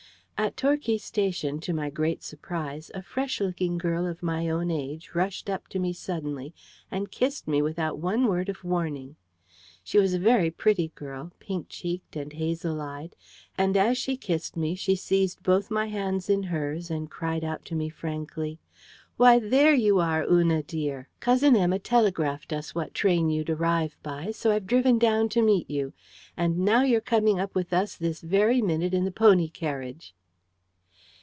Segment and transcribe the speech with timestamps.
[0.43, 5.11] At Torquay station, to my great surprise, a fresh looking girl of my own age
[5.13, 6.51] rushed up to me suddenly,
[6.89, 9.17] and kissed me without one word of warning.
[9.83, 13.15] She was a very pretty girl, pink cheeked and hazel eyed:
[13.55, 17.63] and as she kissed me, she seized both my hands in hers, and cried out
[17.65, 18.57] to me frankly:
[19.17, 21.07] "Why, there you are, Una dear!
[21.19, 25.69] Cousin Emma telegraphed us what train you'd arrive by; so I've driven down to meet
[25.69, 25.93] you.
[26.35, 30.15] And now, you're coming up with us this very minute in the pony carriage."